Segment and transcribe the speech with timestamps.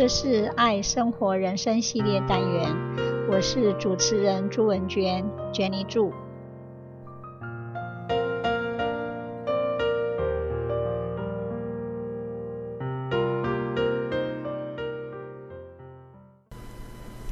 [0.00, 2.74] 这是爱生活人生系列单元，
[3.30, 5.22] 我是主持人朱文娟
[5.52, 6.10] ，Jenny 祝。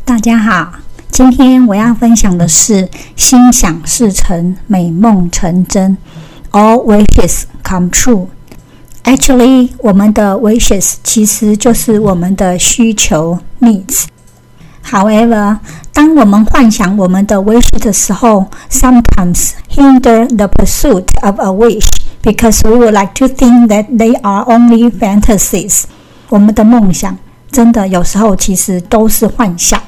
[0.05, 0.75] 大家好，
[1.09, 5.97] 今天我要分享的是心想事成，美梦成真
[6.51, 8.27] ，All wishes come true。
[9.08, 15.60] Actually，我们的 wishes 其实就是我们的需求 needs。However，
[15.92, 21.88] 当我们幻想我们的 wish 的时候，sometimes hinder the pursuit of a wish
[22.22, 25.84] because we would like to think that they are only fantasies。
[26.30, 27.18] 我们的梦想
[27.52, 29.80] 真的有时候其实都是幻想。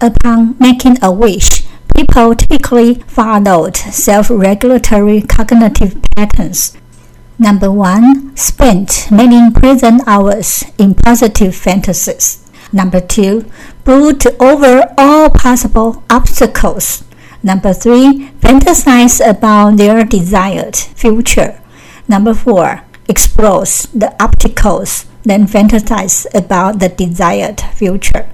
[0.00, 1.62] Upon making a wish,
[1.94, 6.70] people typically followed self-regulatory cognitive patterns.
[7.42, 12.38] Number one, spent many present hours in positive fantasies.
[12.72, 13.44] Number two,
[13.84, 17.04] brood over all possible obstacles.
[17.42, 21.54] Number three, fantasize about their desired future.
[22.08, 28.24] Number four, explores the obstacles, then fantasize about the desired future.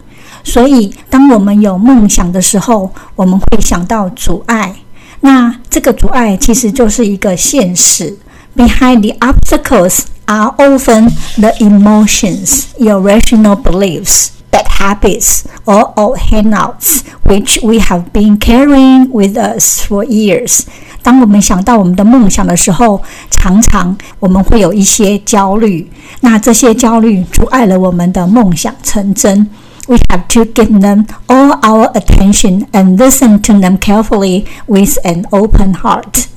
[0.42, 4.74] 所以，当我们有梦想的时候，我们会想到阻碍。
[5.20, 8.16] 那这个阻碍其实就是一个现实。
[8.58, 17.58] Behind the obstacles are often the emotions, irrational beliefs, bad habits, or old hangouts which
[17.62, 20.64] we have been carrying with us for years.
[21.02, 25.90] 当我们想到我们的梦想的时候，常常我们会有一些焦虑。
[26.20, 29.50] 那这些焦虑阻碍了我们的梦想成真。
[29.86, 35.74] We have to give them all our attention and listen to them carefully with an open
[35.74, 36.28] heart.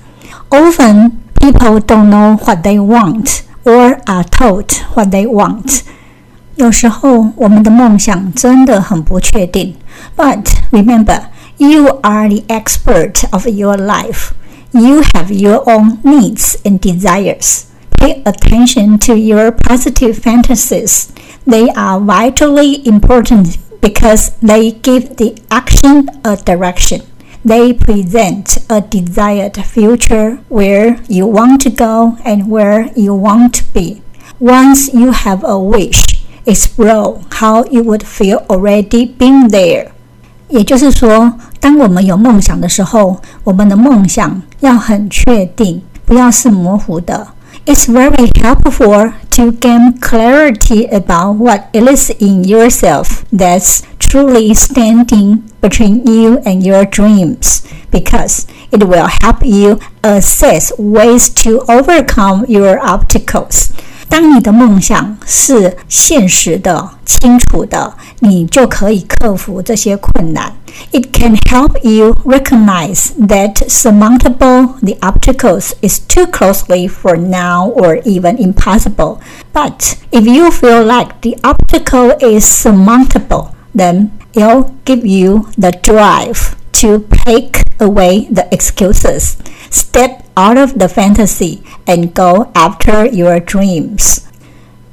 [0.49, 1.11] Often
[1.41, 5.83] People don't know what they want or are told what they want.
[6.55, 9.75] 有时候我们的梦想真的很不确定。
[10.15, 11.25] But remember,
[11.57, 14.31] you are the expert of your life.
[14.71, 17.65] You have your own needs and desires.
[17.97, 21.07] Pay attention to your positive fantasies.
[21.45, 27.01] They are vitally important because they give the action a direction.
[27.45, 33.63] They present a desired future where you want to go and where you want to
[33.73, 34.01] be.
[34.39, 36.03] Once you have a wish,
[36.45, 39.87] explore how you would feel already being there.
[40.49, 47.27] 也就是说，当我们有梦想的时候，我们的梦想要很确定，不要是模糊的。
[47.65, 56.05] It's very helpful to gain clarity about what it is in yourself that's truly standing between
[56.05, 57.61] you and your dreams
[57.91, 63.69] because it will help you assess ways to overcome your obstacles.
[64.09, 70.53] 当你的梦想是现实的、清楚的，你就可以克服这些困难。
[70.93, 78.37] It can help you recognize that surmountable the obstacles is too closely for now or even
[78.37, 79.17] impossible.
[79.53, 86.56] But if you feel like the obstacle is surmountable, then it'll give you the drive
[86.72, 89.36] to take away the excuses.
[89.70, 94.28] Step out of the fantasy and go after your dreams.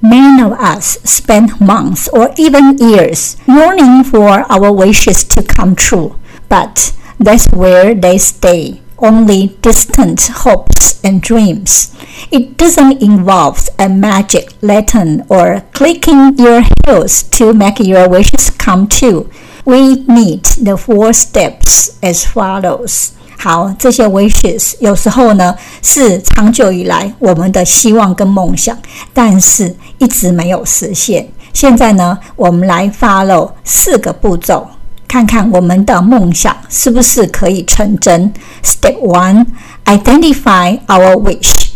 [0.01, 6.17] Many of us spend months or even years yearning for our wishes to come true,
[6.47, 11.88] but that's where they stay only distant hopes and dreams.
[12.30, 18.86] It doesn't involve a magic lantern or clicking your heels to make your wishes come
[18.86, 19.28] true.
[19.64, 23.10] We need the four steps as follows.
[23.36, 28.78] 好，这些 wishes 有时候呢是长久以来我们的希望跟梦想，
[29.12, 31.28] 但是一直没有实现。
[31.52, 34.66] 现在呢，我们来 follow 四个步骤，
[35.08, 38.32] 看看我们的梦想是不是可以成真。
[38.62, 39.46] Step one:
[39.84, 41.70] identify our wish.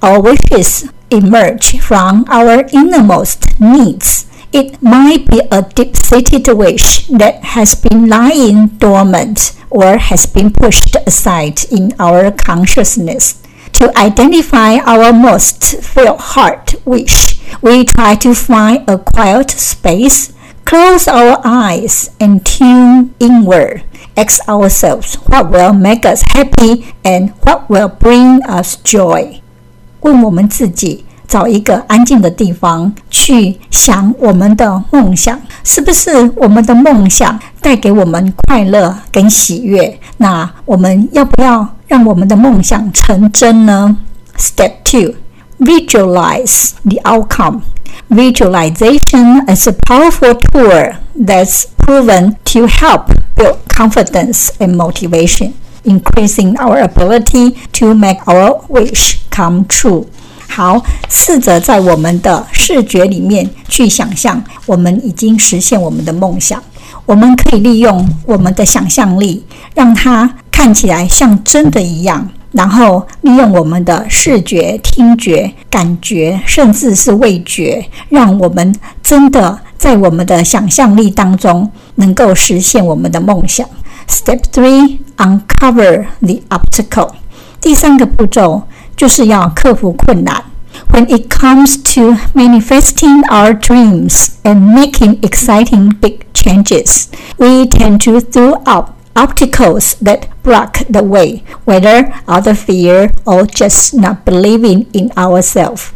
[0.00, 4.24] Our wishes emerge from our innermost needs.
[4.52, 10.96] It might be a deep-seated wish that has been lying dormant or has been pushed
[11.06, 13.42] aside in our consciousness.
[13.80, 20.32] To identify our most felt heart wish, we try to find a quiet space,
[20.69, 23.81] close our eyes, and tune inward.
[24.15, 29.39] Ask ourselves what will make us happy and what will bring us joy.
[30.01, 39.99] 问我们自己找一个安静的地方去想我们的梦想，是不是我们的梦想带给我们快乐跟喜悦？
[40.17, 43.97] 那我们要不要让我们的梦想成真呢
[44.37, 45.15] ？Step two:
[45.58, 47.62] visualize the outcome.
[48.08, 56.80] Visualization is a powerful tool that's proven to help build confidence and motivation, increasing our
[56.80, 60.06] ability to make our wish come true.
[60.48, 66.62] 好，试着在我们的视觉里面去想象，我们已经实现我们的梦想。
[67.06, 69.44] 我们可以利用我们的想象力，
[69.74, 72.28] 让它看起来像真的一样。
[72.51, 78.73] 然后利用我们的视觉、听觉、感觉，甚至是味觉，让我们
[79.03, 83.67] 真的在我们的想象力当中能够实现我们的梦想。
[84.07, 87.11] Step three: uncover the obstacle。
[87.61, 88.63] 第三个步骤
[88.95, 90.43] 就是要克服困难。
[90.91, 97.05] When it comes to manifesting our dreams and making exciting big changes,
[97.37, 103.46] we tend to throw up obstacles that block the way, whether out of fear or
[103.46, 105.88] just not believing in ourselves.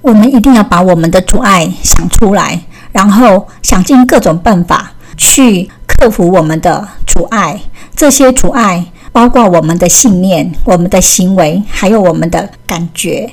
[0.00, 2.60] 我们一定要把我们的阻碍想出来，
[2.92, 7.60] 然后想尽各种办法去克服我们的阻碍。
[7.94, 13.32] 这些阻碍包括我们的信念、我们的行为，还有我们的感觉。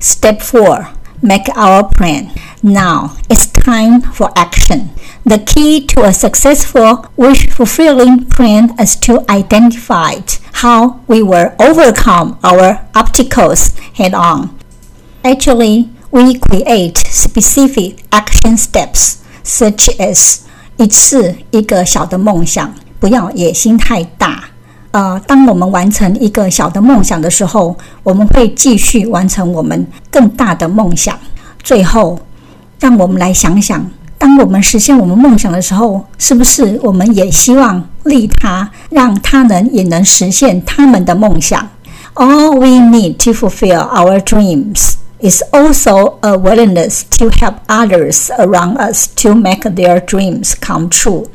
[0.00, 0.86] Step four.
[1.22, 2.28] Make our plan.
[2.62, 4.88] Now it's time for action.
[5.24, 10.20] The key to a successful wish fulfilling plan is to identify
[10.52, 14.50] how we will overcome our obstacles head on.
[15.22, 20.38] Actually, we create specific action steps such as
[20.78, 24.44] 一次一个小的梦想，不要野心太大。
[24.92, 31.16] 呃，当我们完成一个小的梦想的时候，我们会继续完成我们更大的梦想。
[31.62, 32.18] 最后，
[32.80, 33.88] 让我们来想想，
[34.24, 41.68] 当我们实现我们梦想的时候，是不是我们也希望利他，让他人也能实现他们的梦想？
[42.14, 49.08] All we need to fulfill our dreams is also a willingness to help others around us
[49.16, 51.26] to make their dreams come true.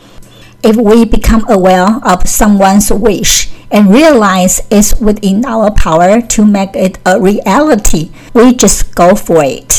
[0.62, 6.76] If we become aware of someone's wish and realize it's within our power to make
[6.76, 9.79] it a reality, we just go for it.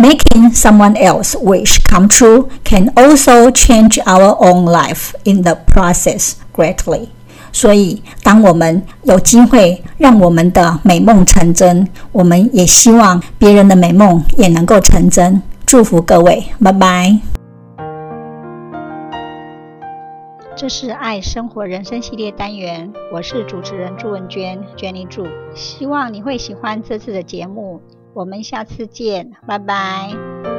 [0.00, 6.36] Making someone else wish come true can also change our own life in the process
[6.54, 7.08] greatly.
[7.52, 15.42] 所以，当我们有机会让我们的美梦成真，我们也希望别人的美梦也能够成真。
[15.66, 17.18] 祝福各位，拜拜。
[20.56, 30.49] 这是爱生活人生系列单元，我是主持人朱文娟，Jenny 祝，希望你会喜欢这次的节目，我们下次见，拜拜。